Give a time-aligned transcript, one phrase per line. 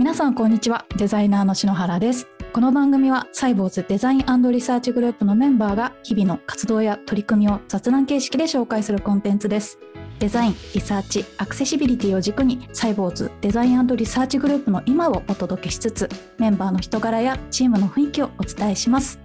[0.00, 0.86] 皆さんこんにちは。
[0.96, 2.26] デザイナーの篠原です。
[2.54, 9.78] この番組はサイボウズデザインリサーチグループのメンバーが日々の活動や取り組みを雑談形式で紹介するコンテンツです。
[10.18, 16.08] デザイン、リサーチ、アクセシビリティを軸にサイボウズデザインリサーチグループの今をお届けしつつ
[16.38, 19.20] メンバーの人柄やチームの雰囲気をお伝えします。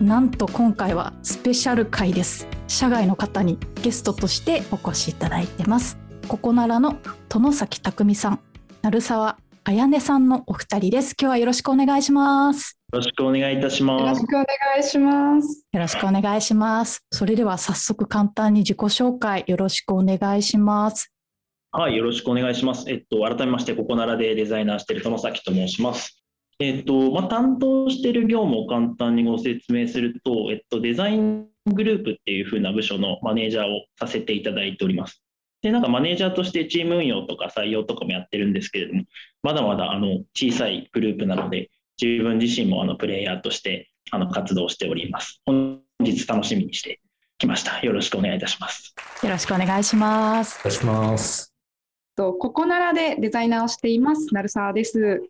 [0.00, 2.48] なんと今回はスペシャル回です。
[2.66, 5.96] 社外の方にゲストとしてお越しいただいてます。
[6.26, 6.98] ここならの
[7.28, 8.40] 殿崎匠さん
[8.82, 9.36] 鳴沢
[9.68, 11.16] 彩音さんのお二人です。
[11.20, 12.78] 今日はよろしくお願いします。
[12.92, 14.00] よろしくお願いいたします。
[14.00, 14.46] よろしくお願
[14.78, 15.66] いします。
[15.72, 17.04] よろしくお願いします。
[17.10, 21.12] それでは早速簡単に自己紹介よろしくお願いします。
[21.72, 22.88] はい、よろしくお願いします。
[22.88, 26.22] えっと、改めまして、ここならでデザイナーしている友崎と申します。
[26.60, 35.24] えっと、まあ、担当している業務を簡単にご説明すると、えっと、デザイングループっていう風な部署のマネージャーをさせていただいております。
[35.62, 39.02] で、なんかマネージャーとしてチーム運用とか採用とかもやってるんですけれども、
[39.46, 41.70] まだまだあの小さいグループなので、
[42.02, 45.40] 自分自身もあのプレイヤーとしてあの活動しております。
[45.46, 47.00] 本日楽しみにして
[47.38, 47.78] きました。
[47.78, 48.92] よろしくお願いいたします。
[49.22, 50.58] よろしくお願いします。
[50.64, 51.54] お願いします。
[52.16, 55.22] とここならでデザイナーをしています、成沢です。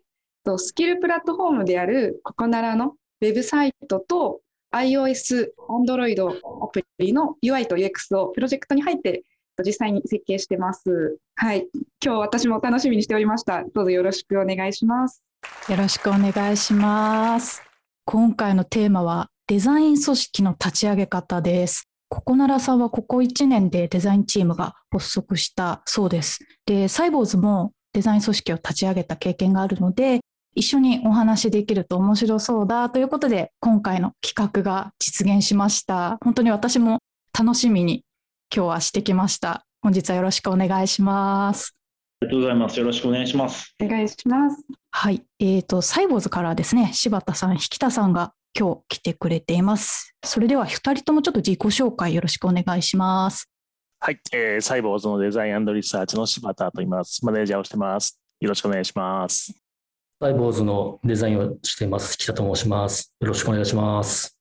[0.43, 4.41] とスキルプラットフォームであるここならのウェブサイトと
[4.73, 9.21] iOS、Android アプリの UI と UX をプロジェクトに入って
[9.63, 11.17] 実際に設計してます。
[11.35, 11.67] はい。
[12.03, 13.63] 今日私も楽しみにしておりました。
[13.73, 15.23] どうぞよろしくお願いします。
[15.69, 17.63] よろしくお願いします。
[18.05, 21.87] 今回のテーマはデザイン組織の立ち上げ方です。
[22.09, 26.39] ここならさんはここ1年でデザインチームが発足したそうです。
[26.65, 30.21] で、サイボーズもデザイン組織を立ち上げた経験があるので、
[30.55, 36.17] 一緒にお話しできると面白そうだということで、今回の企画が実現しました。
[36.23, 36.99] 本当に私も
[37.37, 38.03] 楽しみに
[38.53, 39.65] 今日はしてきました。
[39.81, 41.75] 本日はよろしくお願いします。
[42.21, 42.79] ありがとうございます。
[42.79, 43.75] よろしくお願いします。
[43.81, 44.63] お願いします。
[44.91, 45.23] はい。
[45.39, 50.15] えっ、ー、と、サイボーズからですね、柴田さん、引田さんが今日来てくれています。
[50.23, 53.49] それでは二人ともちょっと自己紹介よろしくお願いします。
[53.99, 54.19] はい。
[54.33, 57.23] えー、サイボーズのデザインリサーチの柴田と言います。
[57.25, 58.19] マネージャーをしてます。
[58.39, 59.53] よろしくお願いします。
[60.19, 62.17] サイボーズのデザインをしています。
[62.17, 63.13] 北と申します。
[63.19, 64.35] よろしくお願いします。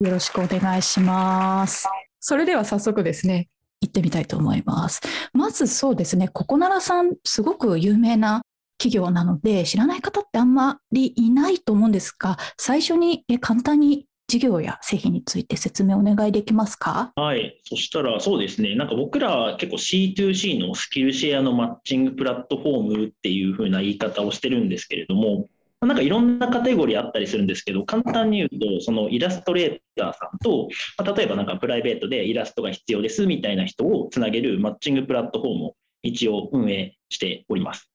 [0.00, 1.86] よろしくお願いします。
[2.24, 3.48] それでは早速ですね、
[3.80, 5.00] 行ってみたいと思います。
[5.32, 8.42] まずそうですね、ココナラさん、すごく有名な
[8.78, 17.10] 企業なので、知らない方ってあんまりいないと思うんですが、最初に簡単に事業や製品について説明お願いできますか？
[17.16, 25.48] はい、そしたらそうですね、なんか僕らは結構 C2C のスキルシェアのマッチングプラットフォームっていう風な言い方をしてるんですけれども、
[25.86, 37.88] なんかいろんなカテゴリーあったりするんですけど、簡単に言うと、そのイラストレーターさんと、まあ、例えばなんかプライベートでイラストが必要ですみたいな人をつなげるマッチングプラットフォームを一応運営しております。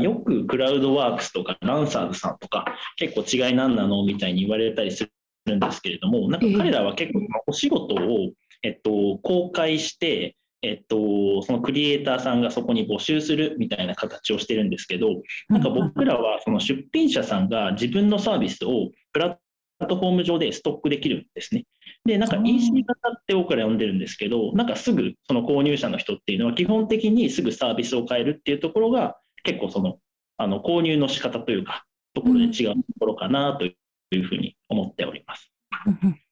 [0.00, 2.66] よくクラウドワークスとかランサーズさんとか
[2.96, 5.08] 結構違い何なのみたいに言われたりす
[5.46, 15.08] るんですけれども、なんか彼らは結構お仕事を、えっと、公開して、えっと、そのクリエイターさんがそこに募集するみたいな形をしてるんですけど、
[15.48, 19.38] なんか僕らはその出品者さんが自分のサービスをプラ
[19.82, 21.64] ットフォーム上でストックできるんですね。
[22.06, 29.98] で、なんか EC 型って僕ら呼んでるんですけど、なんかすぐその購入者の人っていうのは基本的にすぐサービスを変えるっていうところが結構その
[30.36, 33.74] あの購入の仕方というか、ところで違うところかなとい
[34.12, 35.52] うふうに思っております。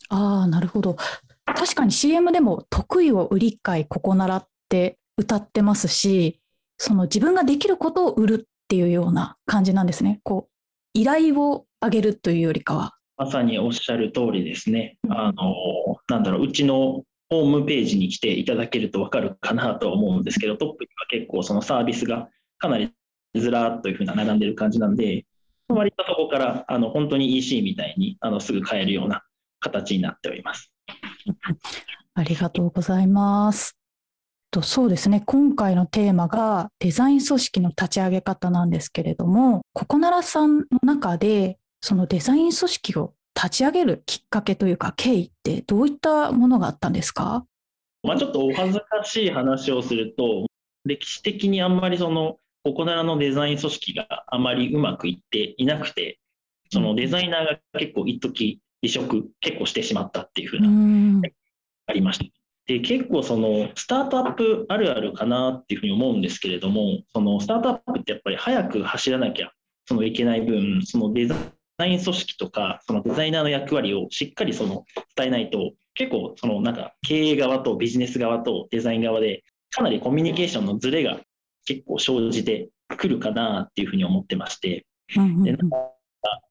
[0.08, 0.96] ああ、なるほど。
[1.44, 6.40] 確かに CM でも得意を売り買いここならって歌ってますし、
[6.78, 10.20] その自分ができることを売るっていうような感じなんですね。
[10.24, 10.52] こう
[10.94, 12.94] 依頼をあげるというよりかは。
[13.16, 14.96] まさにおっしゃる通りですね。
[15.08, 15.54] あの、
[16.08, 22.92] なんだろう、うちのホームページに来ていただけると分かるかなと思うんですけど、トップには結構そのサービスがかなり
[23.34, 25.24] ずらっというふうな並んでる感じなんで、
[25.68, 29.22] 割とそこからあの本当に EC みたいにあのすぐ買えるような
[29.60, 30.71] 形になっております。
[32.14, 33.76] ありがとうございます。
[34.60, 47.46] そうですね今回のテーマがデザイン組織の立ち上げ方なんですけれどもここならさんの中でそのデザイン組織を立ち上げるきっかけというか経緯ってどういったものがあったんですか、
[48.02, 50.46] まあ、ちょっとお恥ずかしい話をすると
[50.84, 56.18] 歴史的にあんまりそのここならのデザイン組織があまりうまくいっていなくて
[56.70, 61.28] そのデザイナーが結構一時離職結構してしまったっていうふうな
[61.86, 62.24] ありました。
[62.66, 69.50] で結構そのスタートアップあるあるかなっていうふうに思うんですけれどもそのスタートアップってやっぱり早く走らなきゃ
[69.86, 71.34] そのいけない分そのデザ
[71.84, 74.84] イン組織とかそのデザイナーの役割をしっかりその
[75.16, 81.18] 伝えないと結構そのなんか経営側とビジネス側とデザイン側でかなりコミュニケーションのズレが
[81.66, 84.86] 結構生じてくるかなっていうふうに思ってまして。
[85.16, 85.56] うんで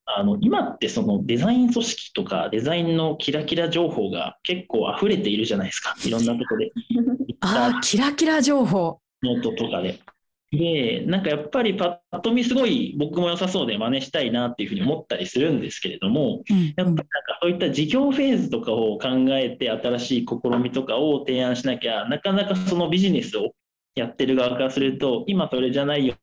[0.06, 5.96] あの今ってそのデザイン組織とかデザインのキラキラ情報が結構溢れているじゃないですか。
[6.06, 6.72] いろんなとこで。
[7.42, 9.00] ああ、キラキラ情報。
[9.24, 10.00] ノートとかで。
[10.52, 17.06] で、なんかやっぱりパッと見すごい僕も良さそうで真似したいなっていうふうに思ったりするんですけれども、うんやっぱりなんか
[17.42, 23.54] そういった事業フェーズとかを考えて新しい試みとかを提案しなきゃ、なかなかそのビジネスを
[23.96, 26.16] やってる側からすると、今それじゃないよ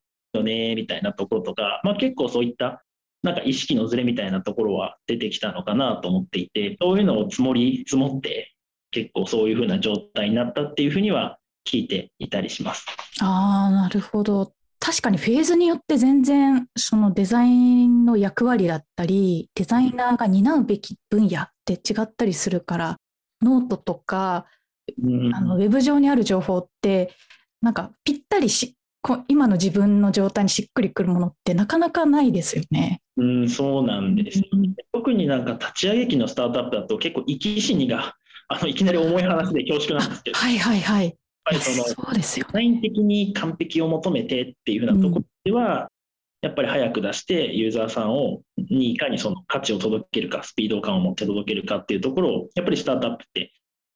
[0.43, 2.85] ね、みたいなところとか、まあ結構そういった
[3.23, 8.55] なんか意識のズレみたいなところは出てきたのかなと思っていて、そういうのを積もり積もって、
[8.91, 12.87] 結構そういうふうな状態になったっていうふうには聞いていたりします。
[13.21, 14.53] ああ、なるほど。
[14.81, 22.97] 確かにフェーズによって全然そのデザインの役割だったり、デザイナーが担うべき分野って違ったりするから、
[23.43, 24.47] ノートとか
[25.03, 27.13] うんあのウェブ上にある情報って、
[27.61, 28.78] なんかぴったりし、こ
[29.29, 33.01] 今の自分の状態にしっくりくるものってなかなかないですよね。
[33.17, 34.75] うん、そうなんですようんね。
[34.93, 38.15] 特になんか立ち上げ期のスタートアップだと結構生き死にが
[38.49, 41.17] あのいきなり重い話で恐縮なんですけど、やっはいはいはい。
[41.49, 42.53] ぱりそのそうですよデ。
[42.53, 45.91] ザイン的に完璧を求めてっていうふうなところでは、
[46.43, 53.53] やっぱり早く出してユーザーさんをにいかにその価値を届けるか、スピード感を持って届けるかっていうところを、やっぱりスタートアップって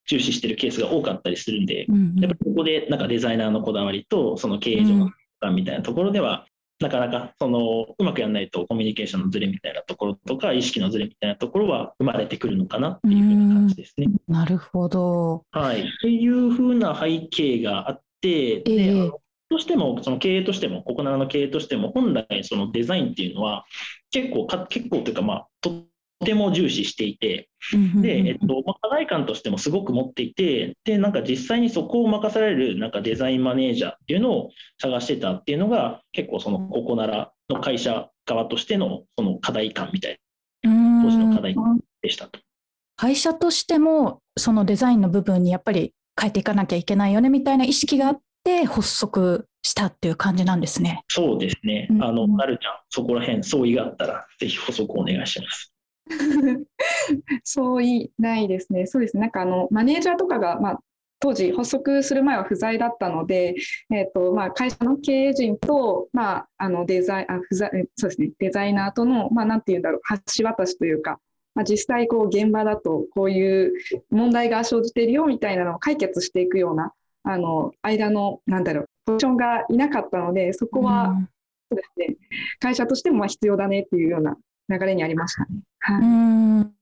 [0.06, 2.20] 重視してるケースが多かったりするんで、うんうん。
[2.20, 5.10] やっぱりここでなんかデザイナーのこだわりとその経営上の
[5.40, 6.46] 感みたいなところでは、
[6.80, 14.08] なかなかそのうまくやらないとコミュニケーションのズレみたいなところとか意識のズレみたいなところは生まれてくるのかなっていうふうな感じですね。
[14.26, 15.44] なるほど。
[15.52, 18.86] はい、っていうふうな背景があって、でえ。
[18.88, 23.66] えあのどうしてもその経営としても、ココナラの経営としても、本来そのデザインっていうのは
[24.10, 25.84] 結構か、結構というか、まあ、と
[26.22, 27.48] ても重視していて、
[28.00, 40.18] で、えっとまあ、課題感としてもすごく持っていて、で、なんか実際にそこを任されるなんかデザインマネージャーっていうのを探してたっていうのが、結構そのココナラの会社側としてのその課題感みたい
[40.64, 41.54] うん当時の課題
[42.02, 42.40] でしたと。
[42.96, 51.04] 会社としてもそのデザインの部分にやっぱり変えていかなきゃいけないよねみたいな意識があって発足したっていう感じなんですね。
[51.08, 51.86] そうですね。
[51.90, 55.71] うんあの、なるちゃん、そこら辺相違があったら、ぜひ補足お願いします。
[57.44, 58.86] そういないですね。
[58.86, 59.22] そうですね。
[59.22, 60.80] なんかあのマネージャーとかが、まあ、
[61.22, 63.54] 当時発足する前は不在だったので、
[63.90, 70.00] えっとまあ、会社の経営陣と、まあ、あのデザインあ不在えそうですねデザイナーとの、まあ、なんていうんだろう
[70.36, 71.20] 橋渡しというか、
[71.54, 73.72] まあ、実際こう現場だとこういう
[74.10, 81.28] 問題が生じているよみたいなのを解決していくようなあの間のなんだろうポジションがいなかったのでそこは、うん
[81.70, 82.16] そうですね
[82.60, 84.36] 会社としてもまあ必要だねっていうような
[84.78, 85.48] 流れにありましたね。
[85.80, 86.72] はいうん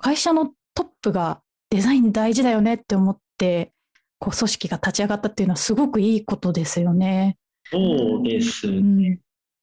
[0.00, 1.40] 会社のトップが
[1.70, 3.72] デザイン大事だよねって思って
[4.18, 7.36] こう組織が立ち上がったっていうのはすごくいいことですよね。
[7.70, 9.08] そうですうね。
[9.10, 9.16] ん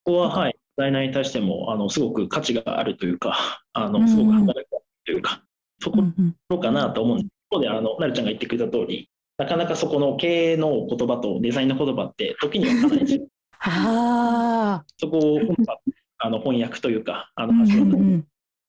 [0.03, 5.43] ここは、はい、デザイナーに対しても、あの、すごく価値があるというか、 あの、うんすごく働きがあるというか、
[5.79, 7.27] そこうんうんろかなと思うんです。
[7.51, 13.27] 一方で、あの、なるちゃんが言ってくれた通り、なかなかそこの経営の言葉とデザインの言葉って、時にはかなり違う
[13.59, 18.27] ああ、そこをうまくあの翻訳というか、あのうん橋渡しうんうん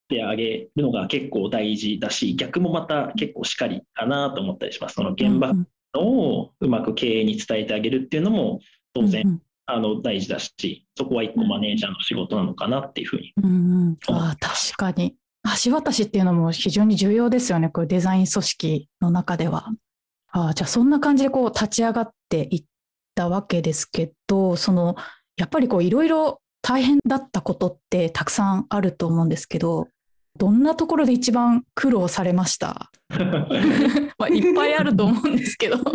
[0.09, 4.95] てあげるのが結構大事だし、逆もまた結構しっかりかなと思ったりします。
[4.95, 5.67] その現場うん
[5.99, 8.61] をうまく経営に伝えてあげるっていうのも
[8.93, 13.33] 当然、うんあの大事だし、そこは一個マネージャーの仕事なのかなっていうふうに。
[13.37, 15.17] うんうん、ああ確かに
[15.65, 19.67] 橋渡しっていうのも非常に重要ですよねこれデザイン組織の中では。
[20.31, 22.65] ああじゃあそんな感じでこう立ち上がっていっ
[23.17, 24.95] たわけですけどその
[25.37, 29.87] やっぱりこういろいろ大変だったことってたくさんあると思うんですけど
[30.37, 32.91] どんなところで一番苦労されました？
[34.19, 35.77] まあいっぱいあると思うんですけど。
[35.79, 35.95] そう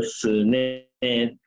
[0.00, 0.86] ですね。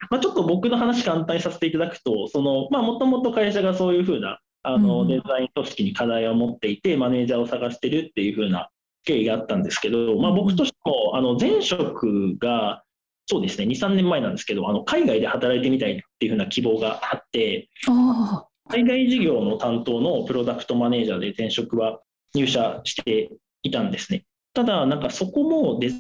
[0.10, 8.70] まあ、ちょっと僕の話簡単にさせていただくと、その、まあ、もともと会社がそういうふうな、あの、うんデザイン組織に課題を持っていて、マネージャーを探してるっていうふうな
[9.06, 12.84] 経緯があったんですけど、まあ、僕としても、あの、前職が、
[13.28, 22.00] そうですね、2、3年前なんですけど、あの、海外で働いてみたいっていうふうな希望があって、あ海外事業の担当のプロダクトマネージャーで前職は
[22.34, 23.30] 入社して
[23.64, 24.26] いたんですね。
[24.54, 25.92] ただ、なんかそこもデ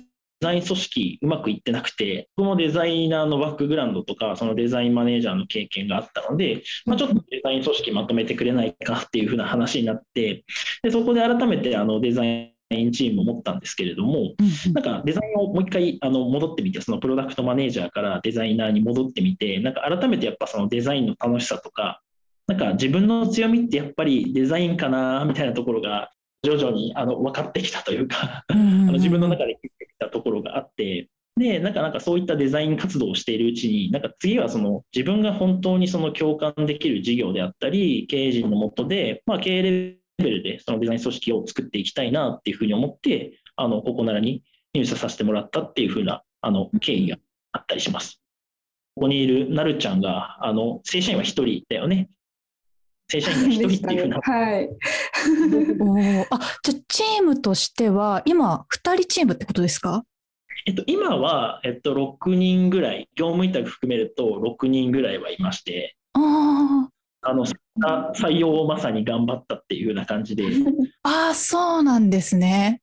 [0.41, 10.43] ザイン組織うまくいってなくて、僕もデザイナーのバックグラウンドとか、そのデザインマネージャーの経験があったので、まあ、ちょっとデザイン組織まとめてくれないかっていうふうな話になって、
[10.81, 12.50] でそこで改めてあのデザイン
[12.91, 22.01] チームを持ったんですけれども、うんなんかデザインをもう一回あの戻ってみて、そのプロダクトマネージャーからデザイナーに戻ってみて、なんか改めてやっぱそのデザインの楽しさとか、
[22.47, 26.11] なんか自分の強みってやっぱりデザインかなみたいなところが
[26.43, 47.17] 徐々にあの分かってきたというか、あの自分の中で気づいてきたところがあって、で、なんかなんかそういったデザイン活動をしているうちに、なんか次はその自分が本当にその共感できる事業であったり、経営陣のもとで、まあ、経営レベルでそのデザイン組織を作っていきたいなっていうふうに思って、あのここならに入社させてもらったっていうふうなあの経緯が
[47.51, 48.21] あったりします。
[48.95, 52.09] ここにいるなるちゃんが、あの正社員は1人だよね。
[53.09, 54.19] 正社員が1人っていうふうな。
[54.23, 54.69] はい。
[55.81, 60.03] おあじゃあチームとしては今2人チームってことですか？
[60.67, 65.95] えっと、今は、えっと、6人ぐらい、業務委託含めると6人ぐらいはいまして、
[67.23, 67.33] あ
[67.83, 70.43] あの採用をまさに頑張ったっていうような感じで。
[71.03, 72.81] ああ、そうなんですね。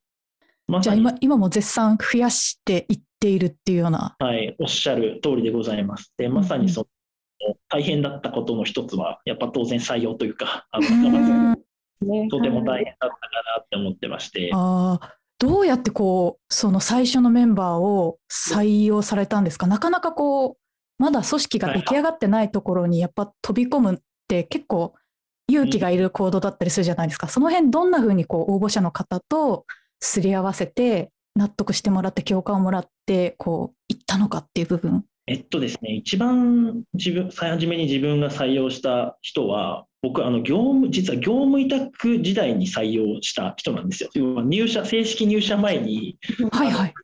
[0.66, 4.16] ま、じゃあ今今も絶賛増やしていっているっていうような。
[4.18, 6.12] はい、おっしゃる通りでございます。
[6.16, 11.56] で、まさにその、大変だったことの一つは、やっぱ当然採用というか、 あの
[12.30, 13.18] とても大変だったか
[13.56, 14.50] なって思ってまして。
[14.52, 15.14] ああ。
[15.40, 19.68] どうやってこうその最初のメンバーを採用されたんですか？
[19.68, 24.94] なかなかこうまだ組織が出来上がってないところにやっぱ飛び込むって結構
[25.50, 29.64] 勇気がいる行動だったりするじゃないですか、その辺どんなふうにこう応募者の方と
[30.00, 44.10] すり合わせて納得してもらって共感をもらってこう行ったのかっていう部分えっとですね、一番自分、最初めに自分が採用した人は、僕、あの業務、実は業務委託時代に採用した人なんですよ。
[44.42, 46.16] 入社、正式入社前に、
[46.50, 46.94] はいはい。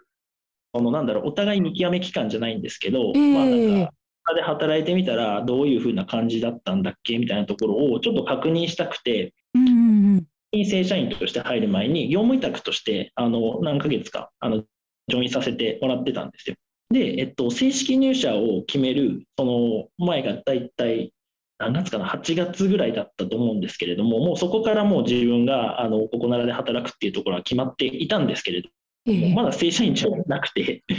[0.73, 3.93] あの、なんだろう、お互い見極め期間じゃないんですけど、えー、まあなんか、
[4.33, 14.63] で働いてみたら、どういうふうな感じだったんだっけみたいなところをちょっと確認したくて、うんうんうん、正社員として入る前に、業務委託として、あの、何ヶ月か、あの、
[15.09, 16.57] ジョインさせてもらってたんですよ。
[16.91, 21.13] で、えっと、正式入社を決める、その前が大体、
[21.59, 28.69] 何月かな、8月ぐらいだったと思うんですけれども、もうそこからもう自分があのここならで働くっていうところは決まっていたんですけれど
[29.13, 30.83] も、まだ正社員じゃなくて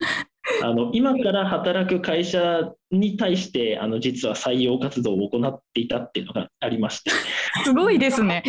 [0.62, 7.10] あの今から働く会社に対してあの実は採用活動を行っていたっていうのがありまして
[7.64, 8.44] すごいですね。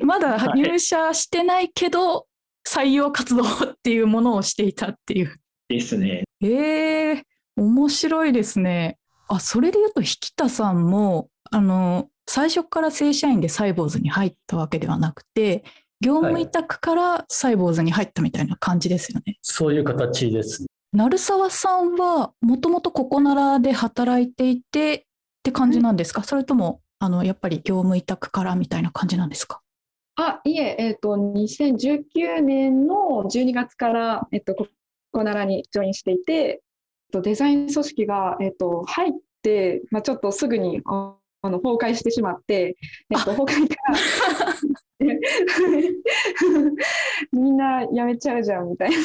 [0.00, 2.26] まだ入社してないけど、
[2.66, 3.46] 採用活動っ
[3.82, 5.36] ていうものをしていたっていう。
[5.68, 6.24] ですね。
[6.42, 7.22] えー、
[7.56, 8.98] 面白いですね。
[9.28, 15.64] あそれで言うと引田さんもあの最初から正社員でサイボーズに入ったわけではなくて
[16.00, 19.22] 業務委託からサイボーズに入ったみたいな感じですよね。
[19.26, 20.66] はい、そういう形です。
[20.92, 25.02] 鳴沢さんはもともとここならで働いていてっ
[25.42, 29.60] て感じなんですか、それともあのやっぱり業務委託からみたいな感じなんですか？
[30.18, 34.66] あいえ、えーと、2019年の12月から、えーと、こ
[35.12, 36.62] こならにジョインしていて、
[37.12, 39.12] デザイン組織が、えーと、入っ
[39.42, 40.80] て、まあ、ちょっとすぐに
[41.46, 42.76] あの崩壊してしまって、
[43.10, 43.94] えー、と崩壊から
[47.32, 48.96] みんな辞めちゃうじゃんみたいな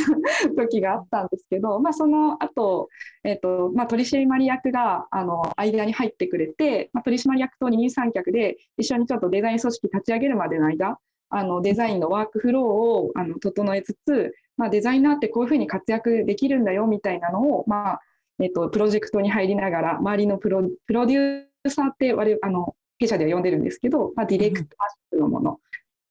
[0.64, 2.90] 時があったんですけど、まあ、その後、
[3.24, 10.98] えーとまあ取締役があの間に入ってくれて、まあ、取締役と二人三脚で一緒にちょっとデザイン組織立ち上げるまでの間
[11.32, 18.02] あのデザインのワークフローをあの整えつつ、まあ、デザイナーってこういうふうに活躍できるんだよみたいなのを、まあ
[18.40, 25.60] えーと、プロジェクトに入りながら周りのプロプロデューサーって我あの弊社では呼んでるんですけど、まあ、ディレクターのもの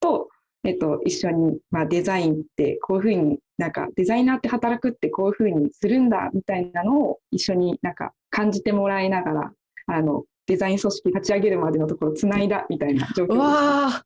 [0.00, 0.28] と、
[0.64, 9.52] えっと、一緒に、まあ、デザインってこういうふうになんかデザイナーって働くってこういうふうにするんだみたいなのを一緒になんか感じてもらいながら
[9.86, 14.02] あのデザイン組織立ち上げるまでのところつないだみたいな状況わ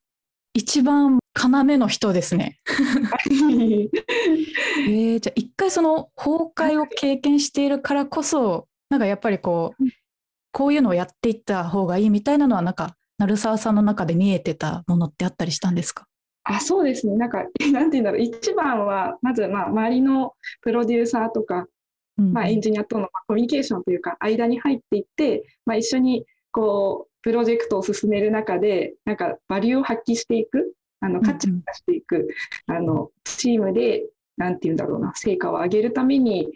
[0.54, 2.60] 一番要の人ですね。
[2.66, 9.84] えー、じゃあ一回その崩壊を経験しているからこそなんかやっぱりこう
[10.54, 16.06] こういうのをやっていった方がいいみたいなのはなんか鳴沢さんの中で見えてたものってあったりしたんですか？
[16.44, 17.16] あそうですね。
[17.16, 18.20] なんか なんて言うんだろう。
[18.20, 21.66] 一番はまずまあ周りのプロデューサーとか、
[22.18, 30.74] うん、まあ、エンジニアとのコミュニケーションというか間に入っていって、まあ、一緒にこうプロジェクトを進める中でなんかバリューを発揮していく。
[31.00, 32.28] あの価値を出していく、
[32.68, 34.06] うん、あのチームで
[34.38, 36.50] なんて言うんだろうな成果を上げるために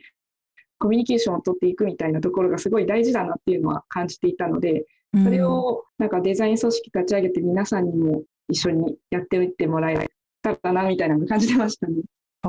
[0.78, 4.86] コミュニケーションを取っていくみたいなところがすごい大事だなっていうのは感じていたので
[5.24, 10.08] それをなんかデザイン組織立ち上げて皆さんにも一緒にやっておいてもらえ
[10.42, 12.02] たらなみたいな感じてましたね。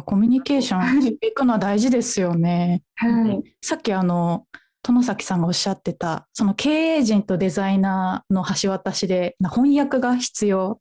[0.05, 2.83] コミュニケーションしていくのは大事ですよね。
[2.95, 4.45] はい、さっきあの
[4.83, 10.79] 殿崎さんがおっしゃってたその経営陣とデザイナーの橋渡しで翻訳が必要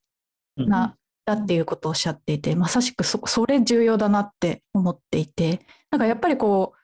[0.56, 6.77] な、だっていうことをおっしゃっていてまさしくそそれ重要だなって思っていてなんかやっぱりこう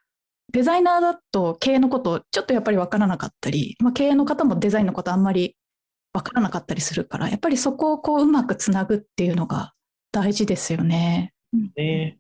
[0.53, 5.57] デザイナーだと経営のことちょっとやっぱり分からなかったり、まあ、経営の方もデザインのことあんまり
[6.13, 9.73] 分からなかったりするからやっぱりそこをこううまくつなぐっていうのが
[10.13, 11.33] 大事ですよね。
[11.77, 12.19] ね。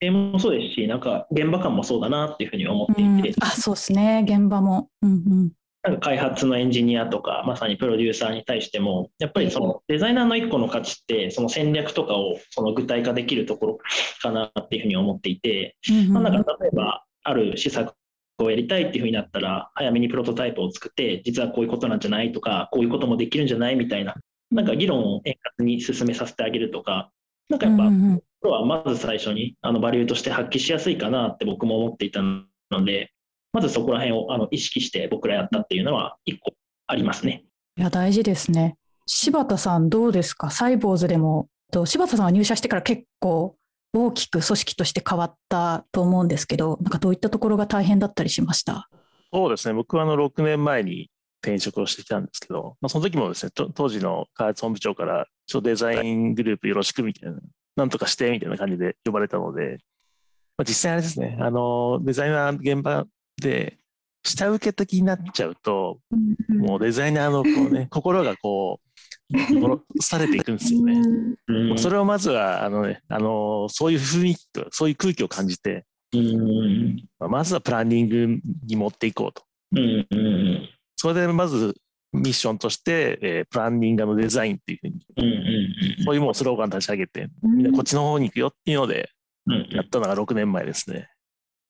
[0.00, 3.18] 経営もそうですし、なんか現場感もそうだなっていうふうに思ってうん。
[3.18, 4.24] いて、あそうですね。
[4.26, 4.90] 現場も。
[5.02, 5.52] うんうん。
[5.82, 13.78] なんか開発のエンジニアとか、まさにプロデューサーに対しても、やっぱりそのデザイナーの一個の価値って、その戦略とかをその具体化できるところ
[14.20, 16.12] かなっていうふうに思っていて、うんうん。
[16.12, 17.94] まあ、なんか例えば、ある施策
[18.38, 24.14] をやりたいっていうふうになったら、早めにプロトタイプを作って、実はこういうことなんじゃないとか、こういうこともできるんじゃないみたいな、
[24.50, 27.10] なんか議論を円滑に進めさせてあげるとか、
[27.48, 33.12] なんかやっぱ、うんはまず最初にあのバリューとして発揮しやすいかなって僕も思っていたので、
[33.52, 36.52] まずそこら辺をあの意識して僕らやったっていうのは一個
[36.88, 37.44] ありますね。
[37.78, 38.74] いや大事ですね。
[39.06, 40.50] 柴田さんどうですか？
[40.50, 43.54] サイボーズでもと柴田さんは入社してから結構
[43.92, 48.88] 大きく組織として変わったと思うんですけどなんかどういったところが大変だったりしました？
[49.32, 51.10] そうですね、僕はあの6年前に
[51.42, 57.38] 転職をしてきたんですけど、まあ、その時もですね、と当時の開発本部長から、ちょデザイングループよろしくみたいな、
[57.76, 59.78] なんとかしてみたいな感じで呼ばれたので、
[60.56, 63.06] まあ、実際あれですね、あのデザイナー現場
[63.40, 63.78] で
[64.22, 65.98] 下請け的になっちゃうと、
[66.48, 68.81] もうデザイナーのこう、ね、 心がこう、
[70.00, 71.00] されていくんですよね。
[71.48, 71.78] うん。
[71.78, 77.04] それをまずはあの、ね、あのそういう雰囲気と、そういう空気を感じて、うん。
[77.18, 79.42] まずはプランニングに持っていこうと。
[80.96, 81.74] それでまず
[82.12, 89.10] ミッションとして、えープランニングのデザインっていうふうに、そういうもうスローガン立ち上げて、みんなこっちの方に行くよっていうので、
[89.46, 89.68] うん。
[89.72, 91.08] やったのが6年前ですね。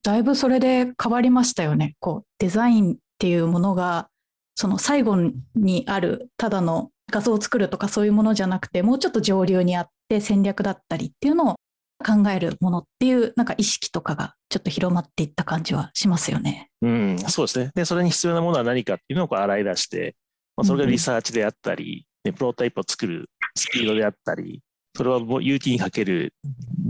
[0.03, 1.95] だいぶそれで変わりましたよね。
[2.01, 4.09] こうデザインっていうものが
[4.55, 5.17] その最後
[5.55, 11.57] にあるただの画像を作るとかそういうものじゃなくてもうちょっと上流にあって戦略だったりっていうのを
[12.03, 16.69] 考えるものっていうなんか意識とかがちょっと広まっていった感じはしますよね。
[16.83, 17.71] うん、そうですね。
[17.75, 20.17] で、それに必要なものは何かっていうのをこう洗い出して、
[20.57, 24.61] まあ、それがリサーチであったり、ね、プロトタイプを作るスピードであったり、
[24.97, 26.35] それをもう有機にかける、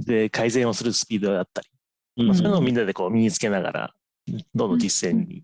[0.04, 1.68] で、改善をするスピードであったり、
[2.18, 3.92] うんまあ、そういうのをみんなでこう身につけながら、
[4.54, 5.42] どんどん実践に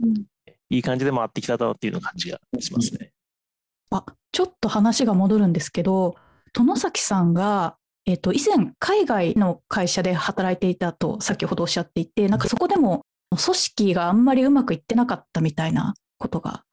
[0.71, 3.13] いい感じで回ってきたなっていうの感じがしますね。
[3.91, 6.17] あちょっと話が戻るんですけど
[6.53, 16.65] 殿崎さんが、えっと以前海外の会社で働いていたと先ほどおっしゃっていてなんかそこでも組織があんまりうまくいってなかったみたいなことが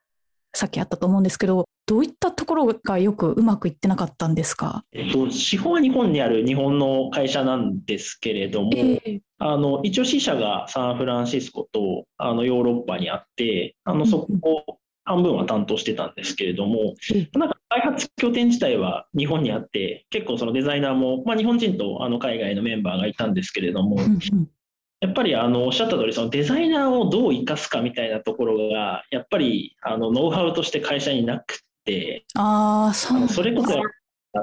[0.55, 16.95] さっきあったと思うんですけどどういったところがよくうまくいってなかったんですか、えっと、資本は日本にある日本の会社なんですけれども、えあの一応支社がサンフランシスコとあのヨーロッパにあって、あのそこを半分は担当してたんですけれども、
[17.33, 24.49] なんか開発拠点自体は日本にあって、結構そのデザイナーも、まあ、日本人とあの海外のメンバーがいたんですけれども、うんうん
[25.01, 33.81] やっぱりあのおっしゃった通り、そのデザイナーをどう生かすかみたいなところが、やっぱりあのノウハウとして会社になくて、ああそうそれこそ、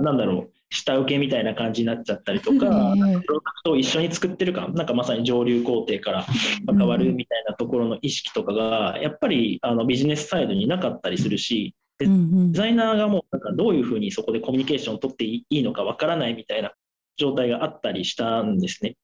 [0.01, 6.27] なんだろう、下請けみたいな感じになっちゃったりとか、ええプロダクトを一緒に作ってるか、なんかまさに上流工程から
[6.67, 12.53] 関わるみたいなところの意識とかが、やっぱりあのビジネスサイドになかったりするし、うんうん。
[12.53, 16.73] デザイナーがもうなんかどういうふうにそこでコミュニケーションを取っていいのかわからないみたいな
[17.17, 18.97] 状態があったりしたんですね。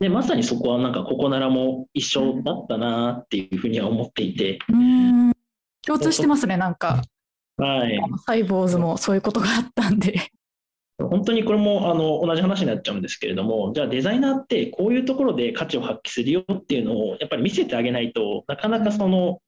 [0.00, 4.76] で、まさにそこはなんかここならも一緒だったなっていうふうには思っていて、うー
[5.30, 5.32] ん。
[5.86, 7.02] 共通してますねなんか。
[7.56, 7.98] はい。
[8.26, 10.30] サイボーズもそういうことがあったんで。
[10.98, 19.40] 本当にこれもあの同じ話になっちゃうんですけれども、じゃあデザイナーってこういうところで価値を発揮するよっていうのをやっぱり見せてあげないとなかなかその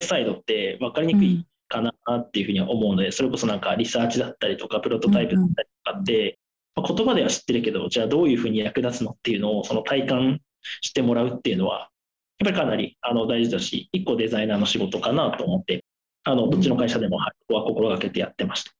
[0.00, 6.38] サイドって分かりにくいかなっていうふうには思うので、それこそなんかリサーチだったりとかプロトタイプだったりとかって、
[6.74, 10.40] まあ言葉では知ってるけど、じゃあどういうふうに役立つのっていうのをその体感
[10.80, 11.90] してもらうっていうのは、
[12.38, 15.84] やっぱりかなりあの大事だし、一個デザイナーの仕事かなと思って、
[16.24, 18.72] あのどっちの会社でもはいここは心がけてやってました。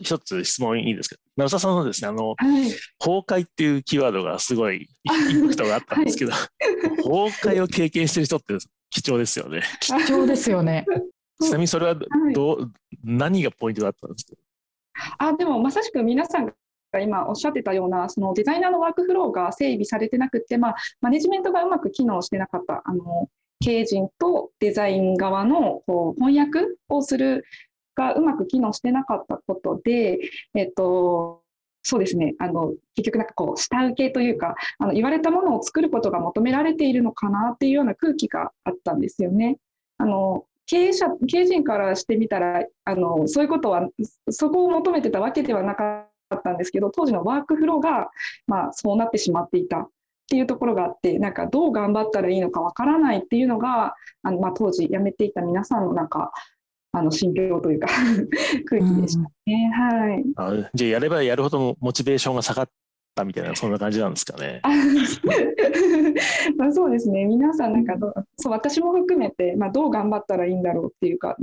[0.00, 1.16] 一つ質問いいですか？
[1.36, 2.70] 成田さんのですね、あの、はい。
[3.00, 6.32] 崩壊っていうキーワードがすごいインパクトがあったんですけど、
[6.98, 7.26] 崩
[7.56, 8.54] 壊を経験してる人って
[8.90, 9.62] 貴重ですよね。
[9.80, 10.86] 貴重ですよね。
[11.40, 14.36] ちなみにそれははいどう、何がポイントだったんですか？
[15.18, 23.28] あでもまさしく皆さんが今おっしゃってたようなそのデザイナーのワークフローが整備されてなくて、まあ、マネジメントがうまく機能してなかったあの
[23.60, 27.44] 経営陣とデザイン側のこう翻訳をする
[27.96, 30.18] がうまく機能してなかったことで、
[30.54, 31.42] えっと、
[31.82, 39.58] そうですねあの結局なんかこう下請けというかあの言われたものを作ることが求められているのかなっていうような空気があったんですよね。
[39.98, 43.88] あの経営者経営陣からしてみたらあのそういうことは
[44.30, 48.10] そこを求めてたわけではなかったんですけど当時のワークフローが、
[48.46, 49.88] まあ、そうなってしまっていたっ
[50.28, 56.32] ていうところがあってなんかどう頑張ったらいいのかわからないっていうのがあの、まあ、当時辞めていた皆さんのなんか
[56.92, 57.88] あの心境というか
[58.68, 59.72] 空気でしたね。
[59.74, 62.68] はいあじゃあやればやるほどモチベーションが下がっ
[63.18, 64.60] たみたいな、そんな感じなんですかね。
[66.56, 71.36] まあそうですね、皆さんなんかどうそう私も含めて、まあ、どう頑張ったらいいんだろうっていうか、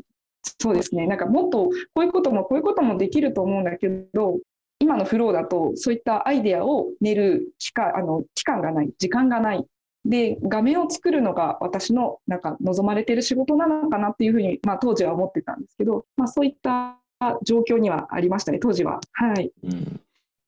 [0.59, 4.39] そうですね、なんかもっとこういうこともこういうこともできると思うんだけど、
[4.79, 9.65] 今のフローだとそういったアイデアを練る期間あの期間がない、時間がない。
[10.05, 16.99] で、画面を作るのが私のなんか望まれている仕事なのかなっていうふうに、まあ、当時は思ってたんですけど、まあ、そういった
[17.43, 18.99] 状況にはありましたね、当時は。
[19.13, 19.51] はい。
[19.63, 19.99] うん、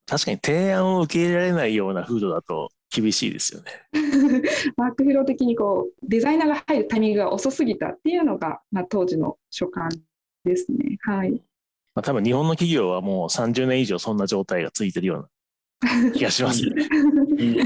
[0.08, 3.72] 確かに提案を受け入れられないような風土だと厳しいですよね。
[4.78, 9.90] マークフロー的にこうデザイナーが入るタイミングが遅すぎたっていうのが、まあ、当時の所感
[10.46, 10.98] ですね。
[11.02, 11.32] はい。
[11.94, 15.30] まあ、多分日本の企業はもう30年以上そんな状態がついてるよ
[15.82, 16.88] うな気がします ね。
[17.38, 17.58] うん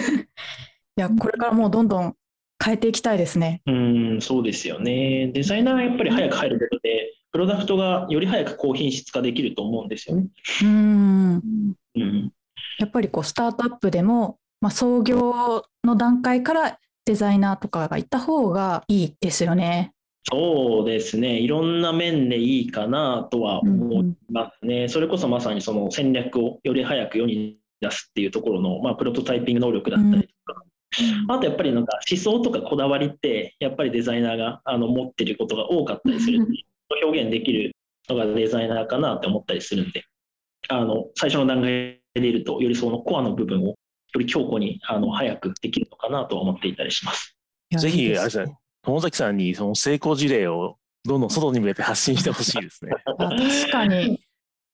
[0.98, 2.16] いやこれからもうどんどん
[2.64, 3.62] 変えていきたいですね。
[3.66, 5.32] うん、そうですよね。
[5.34, 10.28] デザイナーがやっぱり早く入ることで、プロダクトがより早く高品質化できると思うんですよね。
[10.64, 12.32] うんうん、
[12.80, 19.94] やっぱりこうスタートアップでも、まあ、創業の段階からデザイナーとかがいた方がいいですよね。
[20.24, 21.40] そうですね。
[21.40, 24.88] いろんな面でいいかなとは思いますね。
[24.88, 30.64] それこそまさにその戦略をより早く世に出すっていうところの、まあ、プロトタイピング能力だったりとか、
[31.30, 36.60] あとやっぱりなんか思想とかこだわりって、やっぱりデザイナーがあの持ってることが多かったりするんで、
[37.04, 37.72] 表現できる
[38.08, 40.04] のがデザイナーかなって思ったりするんで、
[40.72, 43.76] あの最初の段階でいると、よりそのコアの部分をよ
[44.18, 47.36] り強固にあの早くできるのかなとは思っていたりします。
[47.78, 52.92] ぜひ、あれですね、友崎さんにその成功事例をどんどん外に向けて発信してほしいですね。
[53.18, 54.22] あ確かに。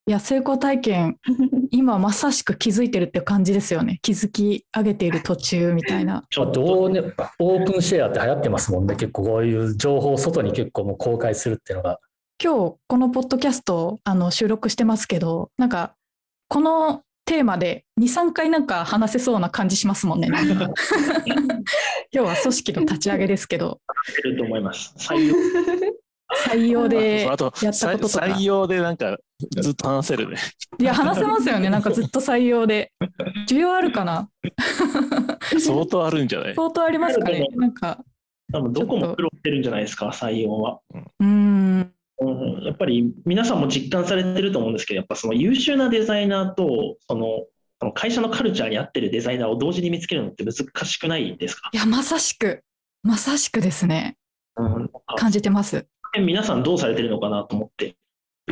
[0.07, 1.17] いや成功体験
[1.69, 7.01] 今まさしく気づいてるって感じですよね気づき上げている途中みたいなちょっとどうね、
[7.39, 8.95] オープンシェアって流行ってますもんね。
[8.95, 11.99] 結構こういう情報を外に結構もう公開するっていうのが。
[12.43, 15.93] 今日このポッドキャストあの収録してますけどなんか
[16.49, 20.29] このテーマで23回なんか話せそうな感じしますもんね。
[20.29, 20.73] なんか今
[22.11, 23.81] 日は組織の立ち上げですけど。
[24.19, 24.93] いると思います。
[24.97, 25.35] 採用。
[26.53, 28.25] 採用であとやったこととか。
[28.27, 29.17] 採用でなんか
[29.59, 30.37] ずっと話せるね。
[30.79, 31.69] いや話せますよね。
[31.69, 32.93] なんかずっと採用で。
[33.49, 34.29] 需要あるかな？
[35.59, 36.55] 相当あるんじゃない？
[36.55, 37.45] 相当ありますかね？
[37.57, 37.99] なんか
[38.53, 40.79] 多分どこも苦労してるんじゃないですか、採用は。
[41.19, 41.56] うーん
[42.57, 52.63] うん、やっぱり皆さんも実感されてると思うんですけど、やっぱその優秀なデザイナーと、その会社のカルチャーに合ってるデザイナーを同時に見つけるのって難しくないですか、いやまさしく
[53.03, 54.17] まさしくですね。
[54.57, 55.85] うん、感じてます。
[56.17, 57.95] 皆さんどうされてるのかなと思って。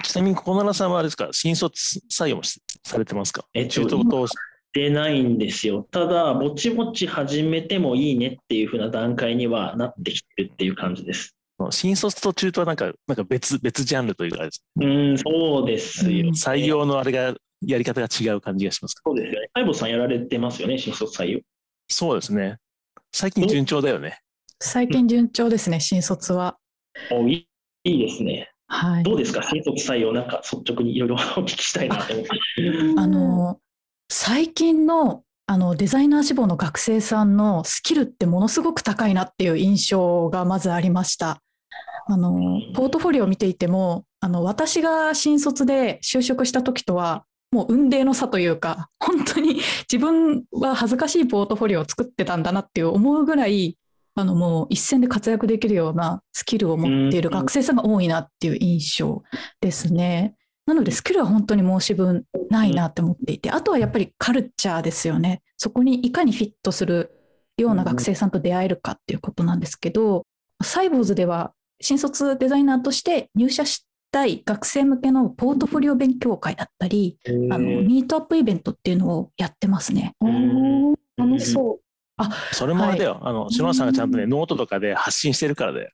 [0.04, 2.42] ちなみに、小奈さんはあれですか、新卒採用
[2.84, 3.46] されてますか？
[3.54, 4.28] えっと
[4.74, 5.88] 出ないんですよ。
[5.90, 11.34] ただ、ぼちぼち始めてもいいねっていう風な段階にはなってきてるっていう感じです。
[11.72, 14.50] 新卒と中途はなんか、なんか別、別ジャンルというか
[14.82, 19.48] うん、そうですよ、うん採用のあれが、やり方が違う感じがしますかそうですよね。
[19.54, 21.40] 相棒さんやられてますよね、新卒採用。
[21.88, 22.58] そうですね。
[23.12, 24.20] 最近順調だよね。
[24.60, 26.58] 最近順調ですね新卒は
[27.12, 27.48] おい
[27.84, 28.50] いいいですね。
[28.68, 32.32] はいどうですか、新卒採用、なんか率直にいろいろ お聞きしたいなと思って。
[32.98, 33.60] あの
[34.10, 41.42] 最近のあのデザイナー志望の学生さんのスキルってものすごく高いなっていう印象がまずありました。
[42.08, 53.78] あのポートフォリオを見ていてもあの私が新卒で就職した時とはもう雲泥の差というか本当に自分は恥ずかしいポートフォリオを作ってたんだなっていう思うぐらい
[54.16, 59.24] あのもう一線で活躍できるようなスキルを持っている学生さんが多いなっていう印象
[59.60, 60.36] ですね。
[60.66, 65.42] なのでスキルは本当に申し分ないなって思っていて、あとはやっぱりカルチャーですよね。
[65.58, 67.12] そこにいかにフィットする
[67.58, 70.26] ような学生さんと出会えるかっていうことなんですけど、
[70.64, 77.18] サイボーズでは新卒デザイナーとして入社したい学生向けのポートフォリオ勉強会だったり、
[77.52, 80.14] あのミートアップイベントっていうのをやってますね。
[80.22, 82.26] おー楽しそう。
[82.54, 83.20] それもあれだよ。
[83.22, 85.90] あの、篠原さんがちゃんとね、ノートとかで発信してるからだよ。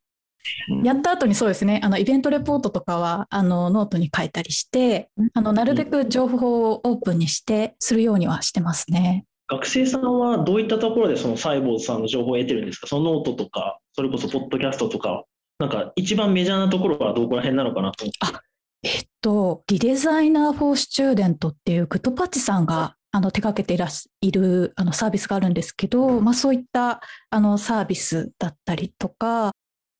[0.70, 9.26] うんやった後にそうですね、あのイベントレポートとかはあのノートに書いたりして、あのなるべく情報をオープンにしてするようにはしてますね。
[9.48, 12.88] 学生さんはどういったところでそのサイボウズさんの情報を得てるんですか？
[12.88, 15.26] そのノートとか、それこそポッドキャストとか、
[15.62, 18.40] なんか一番メジャーなところはどこら辺なのかなと思って。
[18.84, 29.52] えっと、 ReDesigner for Student っていう Goodpatch さんがあの手掛けていらっしいるあのサービスがあるんですけど、まあ、そういったあのサービスだったりとか、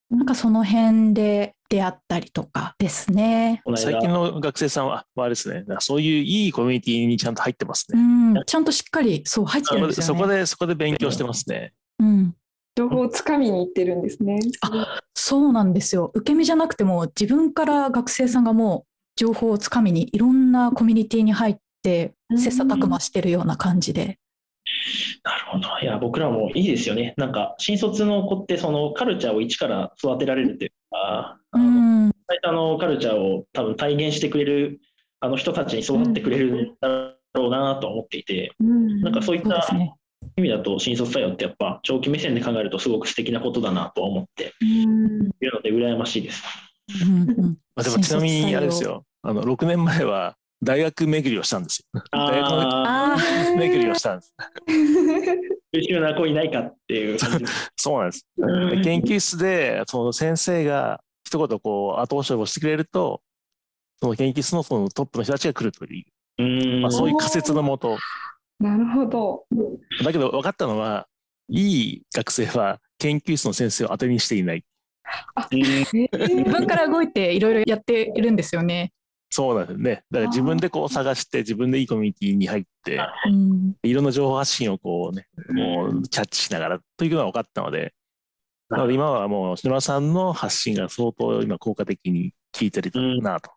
[0.10, 3.62] なんかその辺で出会ったりとかですね。
[3.76, 8.40] 最近間、の学生さんは、あれですね、そういういいコミュニティにちゃんと入ってますうね。
[8.42, 10.20] ん、ちゃんとしっかりそう入ってるんですよね。
[10.20, 11.74] そこで、そこで勉強してますね。
[12.00, 12.36] うん、
[12.76, 14.40] 情報をつかみに行ってるんですね。
[15.14, 16.12] そうなんですよ。
[16.14, 24.20] 受け身じゃなくても自分から学生さんがもう情報をつかみにいろんなコミュニティに入ってうん切磋琢磨してるような感じで
[25.24, 25.68] なるほど。
[25.82, 27.14] いや、僕らもいいですよね。
[27.18, 34.80] なんか、新卒の子って、そのカルチャーを一から育てられるというか、あのうん会社のカルチャーを多分体現してくれる
[35.20, 39.68] あの人たちに育ってくれるんだろうなと思っていて、うんなんかそういった。
[40.42, 44.68] 意味だと新卒採用ってやっぱ長期目線で考えるとすごく素敵なことだなとは思ってうん
[45.40, 46.44] いるので羨ましいです。
[47.06, 52.02] うんうんまあ、でもちなみにあれですよ、あの6年前は大学巡りをしたんですよ。
[52.12, 54.36] 大学巡りをしたんです。
[55.74, 57.18] 優秀な子いないかっていう。
[57.78, 58.28] そうなんです。
[58.84, 63.22] 研究室でその先生が一言こう後押しをしてくれると、
[64.02, 67.98] その研究室のそのトップの人たちが来るという、うんまあ、そういう仮説のもと、
[68.62, 69.46] なるほど。
[70.04, 71.08] だけど分かったのは、
[71.50, 74.58] いい学生は研究室の先生を当てにしていない。
[74.58, 74.64] うん
[75.52, 78.94] 自分から動いていろいろやっているんですよね。
[79.30, 80.04] そうなんですよね。
[80.12, 87.94] だから自分でこう探して、自分でいいコミュニティに入って、うんいろんな情報発信をこうね、もうキャッチしながらというのが分かったので、
[88.70, 93.52] なので今はもう篠村さんの発信が相当今効果的に効いてるなと、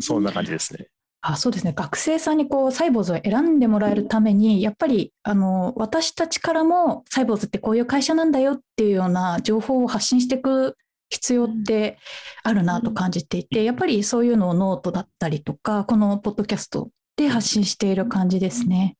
[0.00, 0.86] そんな感じですね。
[1.28, 1.72] あそうですね。
[1.72, 10.76] 学生さんにこうサイボウズを選んでもらえるためにやっぱりあの私たちからもサイボウズってこういう会社なんだよっていうような情報を発信していく
[11.10, 11.98] 必要って
[12.44, 18.94] あるなと感じていてやっぱりそういうのをノートだったりとかこのポッドキャストで発信している感じですね。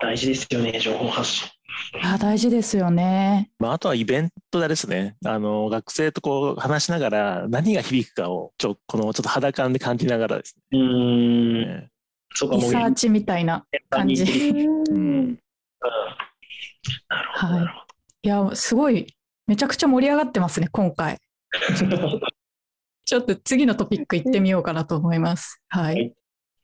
[0.00, 1.48] 大事ですよね、情報発信。
[2.02, 3.50] いや大事ですよね。
[3.58, 5.16] まあ、あとはイベントですね。
[5.24, 11.90] あの、学生とこう話しながら何が響くかをちょ、このちょっと肌感で感じながらですうーん、ね。
[12.34, 14.22] そうか、リサーチみたいな感じ。
[14.24, 15.38] うん。
[17.08, 17.54] なるほど。
[17.54, 17.88] はい
[18.20, 19.06] いやすごい
[19.46, 21.18] めちゃくちゃ盛り上がってますね今回。
[21.88, 22.20] ど
[23.04, 25.62] ちょっと次のトピック行ってみようかなと思います。
[25.68, 25.94] はい。
[25.94, 26.14] はい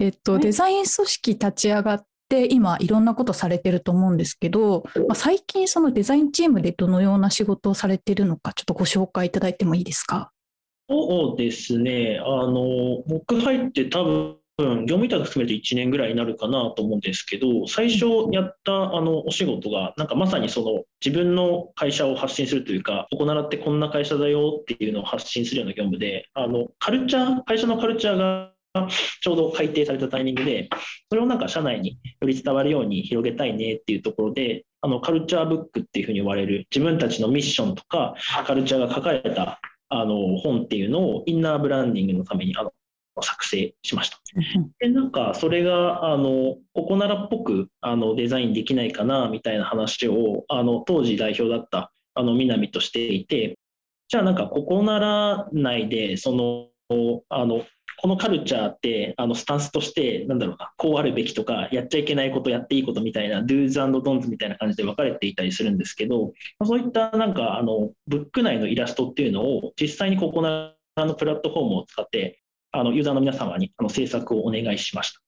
[0.00, 10.30] えっと、はいデザイン組織立ち上がって、今いろんなことされてると思うんですけど、まあ、最近そのデザインチームでどのような仕事をされてるのか、ちょっとご紹介いただいてもいいですか？
[10.88, 28.52] そうですね、あの僕入って多分業務委託含めて1年ぐらいになるかなと思うんですけど、最初やったあのお仕事が、なんかまさにその自分の会社を発信するというか、ここならってこんな会社だよっていうのを発信するような業務で、あのカルチャー、会社のカルチャーが
[29.20, 30.68] ちょうど改定されたタイミングで、
[31.08, 38.14] それをなんか社内により伝わるように広げたいねっていうところで、あのカルチャーブックっていうふうに言われる、自分たちのミッションとか、
[38.46, 42.72] カルチャーが書かれたあの本っていうのをインナーブランディングのためにあの
[43.22, 44.18] 作成しました。
[44.80, 53.56] で、なんかそれがあのここならっぽくあのデザインできないかなみたいな話をあの当時代表だったあの南としていて、
[54.08, 56.68] じゃあなんかここなら内でその
[57.28, 57.64] あの
[58.04, 66.26] このカルチャーってあのスタンスとしてなんだろうなこうあるべきとかやっちゃいけないことやっていいことみたいな Do's Don'ts みたいな感じで分かれていたりするんですけど
[66.58, 75.20] まあそういったなんかあのブック内のイラストっていうのを実際にここならのプラットフォームを使ってあのユーザーの皆様にあの制作をお願いしました。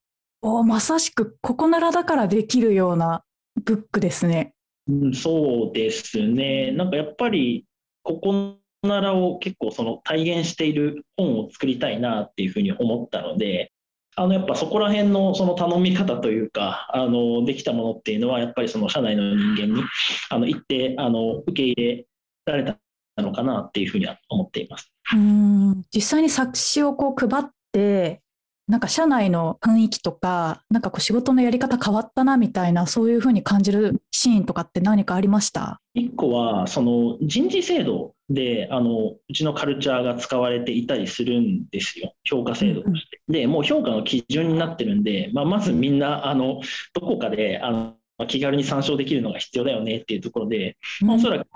[0.43, 3.25] おまさしくここならだからできるような
[3.65, 4.53] ブックですね。
[4.87, 6.73] うん、そうですね。
[6.73, 7.65] なんかやっぱり、
[8.03, 13.73] ここならを結構その体現している本を作りたいなっていうふうに思ったので、
[14.17, 19.83] あのやっぱそこら辺のその頼み方というか、あのできたものっていうのは、やっぱりその社内の人間に
[20.31, 22.07] あの一定あの受け入れ
[22.47, 24.91] られたのかなっていうふうには思っています。
[25.13, 28.23] うん実際に冊子をこう配って
[28.69, 35.81] なんか社内の雰囲気とかなんかこう仕事のやり方変わったなみたいなそういうふうに感じるシーンとかって何かありました？
[35.95, 43.21] 一個は、その人事制度であのうちのカルチャーが使われていたりするんですよ、評価制度として。
[43.29, 46.61] で、もう評価の基準になってるんで、まあ、まずみんなあの
[46.93, 47.95] どこかであの
[48.29, 51.47] 気軽に参照できるのが必要だよねっていうところで、まあおそらく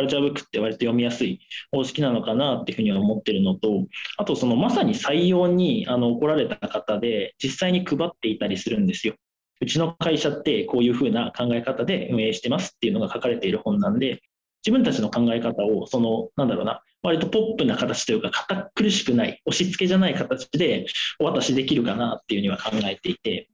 [0.00, 9.14] ルチャーブックって割と読みやすい方式なのかなっていうふうには思ってるのと、あとそのまさに採用にあの来られた方で実際に配っていたりするんですよ。
[9.60, 14.22] うちの会社ってこういうふうな考え方で運営してますっていうのが書かれている本なんで、
[14.64, 20.86] 自分たちの考え方を、その、なんだろうな、割とポップな形というか、堅苦しくない、押し付けじゃない形で
[21.18, 23.49] お渡しできるかなっていうには考えていて、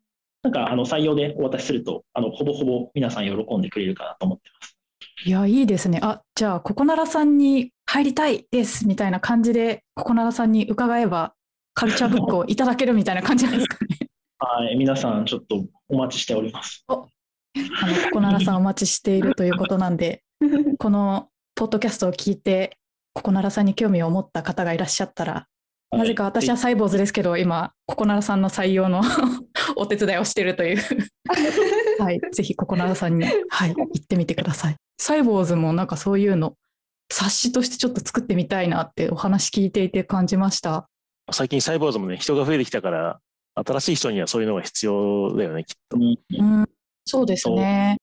[0.46, 4.76] なんかあの採用でお渡しすると、あのほぼほぼ皆さん喜んでくれるかなと思ってます。
[5.24, 11.32] いやいいですねあじゃあここならさんに入りたいですみたいな感じでここならさんに伺えば
[11.74, 13.96] カルチャーブックをいただけるみたいな感じなんですかね
[14.38, 16.85] はい、皆さんちょっとお待ちしております。
[16.87, 17.06] あのこ
[18.12, 20.22] こならさんお待ちしているということなんで
[20.78, 22.76] このポッドキャストを聞いて
[23.14, 25.48] ここならさんに興味を持った方がいらっしゃったら
[25.92, 29.03] なぜか私はサイボーズですけど、今、ココナラさんの採用の
[29.77, 30.79] お手伝いをしているという
[31.99, 34.77] はい、ぜひココナラさんに、はい、行ってみてください。
[34.99, 36.57] サイボーズもなんかそういうの、
[37.11, 40.88] 冊子としてちょっと作ってみたいなってお話聞いていて感じました。
[41.33, 43.20] 最近サイボーズもね、人が増えてきたから、
[43.55, 45.96] 新しい人にはそういうのが必要だよね、きっと。
[45.96, 46.68] うんうん、
[47.05, 47.96] そうですね。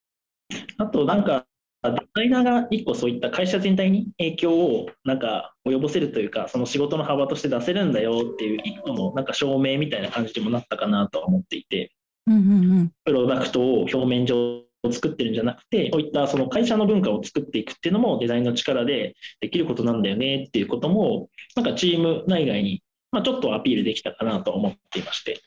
[0.77, 1.45] あとなんか、
[1.91, 11.91] デザイナーが一個そういった会社全体に影響をなんか及ぼせるというか、その仕事の幅として出せるんだよっていう一個のなんか証明みたいな感じにもなったかなとは思っていて、
[12.27, 12.43] うんうんう
[12.83, 12.91] ん。
[13.03, 25.41] プロダクトを表面上作ってるんじゃなくて、そういったその会社の文化を作っていくっていうのもデザインの力でできることなんだよねっていうことも、なんかチーム内外に、まあ、ちょっとアピールできたかなと思っていまして、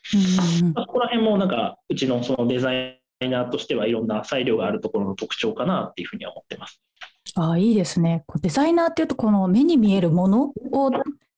[0.67, 6.81] うここら辺もなんかうちのそのデザイナーとしてはいろんな裁量があるところの特徴かなっていうふうには思ってます。
[7.35, 8.23] ああいいですね。
[8.27, 10.91] こうデザイナーっていうとこの目に見えるものを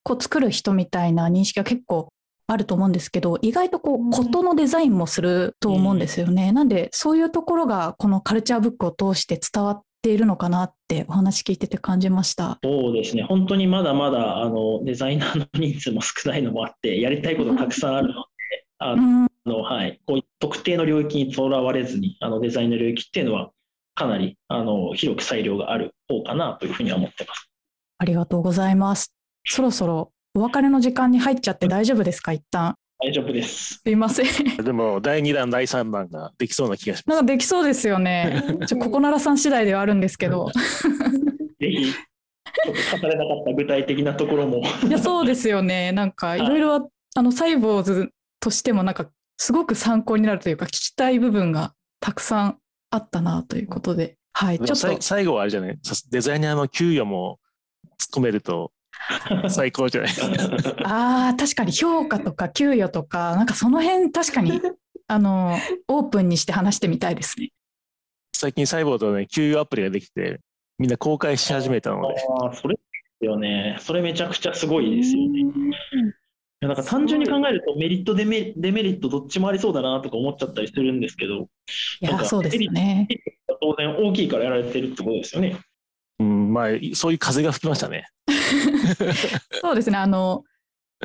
[0.03, 2.09] こう作る人みたいな認識が結構
[2.47, 6.51] あると思うんですけど意外とこうんうことのデザインもすると思うんですよね。
[6.51, 12.57] なんでそういうところがこのカルチャーブックを通して伝わっているのかなってお話聞いてて感じました。
[12.63, 18.28] そうですね、本当にまだまだあのデザイナーの人数も少ないのもあって、やりたいことたくさんあるので、
[18.79, 23.51] あのうん、のはい、こういう特定の領域にとらわれずに、あのデザインの領域っていうのは、
[23.93, 27.49] かなりあの広く裁量がある方かなというふうには思ってます。
[27.97, 29.13] ありがとうございます。
[29.45, 32.31] そろそろお別れの時間に入っちゃって大丈夫ですか？
[32.31, 32.75] 一旦。
[33.01, 33.79] 大丈夫です。
[33.81, 34.25] すいません。
[34.61, 37.15] でも、第2弾、第3弾ができそうな気がします。
[37.15, 38.43] なんかできそうですよね。
[38.67, 40.49] ちょココナラさん次第ではあるんですけど。
[41.59, 45.93] ぜひ、ちょっと語れなかった具体的なところも、いやそうですよね。
[45.93, 52.57] なんかいろいろあのサイボーズとしてもなんかすごく参考になるというか聞きたい部分がたくさん
[52.91, 55.01] あったなということで、はい、ちょっと。
[55.01, 55.79] 最後はあれじゃない？
[55.83, 57.39] さデザイナーの給与も
[57.99, 58.71] 突っ込めると
[59.49, 60.11] 最高じゃない？
[60.83, 64.61] ああ確かに評価とか給与とかなんかその辺確かに
[65.07, 67.49] あのオープンにして話してみたいですね。
[68.35, 70.39] 最近サイボードのね、給与アプリができて、
[70.77, 72.81] みんな公開し始めたので、あーそれで
[73.19, 75.39] すよね、それめちゃくちゃすごいですよね。
[75.39, 75.47] いや
[76.61, 81.47] なんか単純に考えるとメリットデメ、デメリットどっちもありそうだなとか思っちゃったりするんですけど、
[82.01, 83.07] いなんかやそうですよね。
[83.61, 85.57] 当然大きいからやられてるってことですよね。
[86.19, 88.07] うん、まあ、そういう風が吹きましたね。
[89.61, 90.43] そうですねあの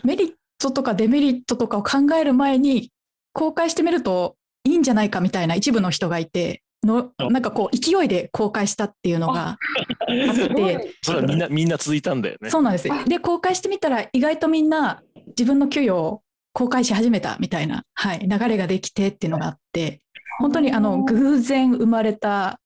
[0.02, 2.90] メリットとかデメリットとかを考える前に
[3.32, 10.06] 公開してみるといいんじゃないかみたいな一部の人がいてのなんかこう勢いで公開したっていうのがあっ
[10.54, 12.50] てそれはみんな、みんな続いたんだよね。
[12.50, 20.00] そうなんですで公開してみたら意外とみんな自分の給与を公開し始めたみたいな、はい、流れができてっていうのがあって
[20.38, 22.60] 本当にあの偶然生まれた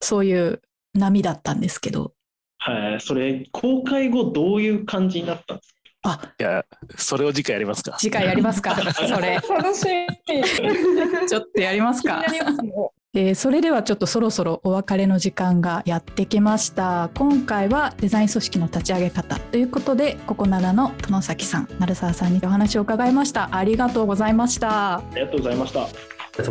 [0.00, 0.62] そういう
[0.94, 2.12] 波だったんですけど
[2.58, 5.76] はい、それ、公開後どういう感じになったんですか？
[6.02, 6.64] あいや、
[6.96, 7.96] それを次回やりますか。
[7.98, 10.42] 次回やりますかそれ楽しみ。
[11.28, 12.72] ちょっとやりますか気になりますね。
[13.16, 17.10] えーそれではちょっとそろそろお別れの時間がやってきました。
[17.14, 23.48] 今回はデザイン組織の立ち上げ方ということでココナラの殿崎さん鳴沢さんにお話を伺いました。
[23.52, 24.96] ありがとうございました。
[24.98, 25.84] ありがとうございました。
[25.84, 25.88] あ